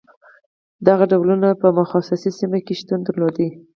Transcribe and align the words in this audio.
دغو 0.85 1.03
ډولونه 1.11 1.47
په 1.61 1.67
مخصوصو 1.77 2.29
سیمو 2.37 2.59
کې 2.65 2.73
شتون 2.79 2.99
درلود. 3.03 3.37